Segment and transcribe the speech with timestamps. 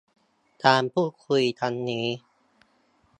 [0.65, 2.07] การพูดคุยครั้งนี้